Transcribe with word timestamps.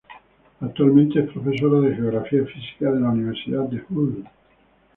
Actualmente 0.61 1.19
es 1.19 1.29
profesora 1.29 1.79
de 1.81 1.93
geografía 1.95 2.43
física 2.47 2.91
de 2.91 2.99
la 3.01 3.11
Universidad 3.11 3.65
de 3.65 3.83
Hull. 3.87 4.27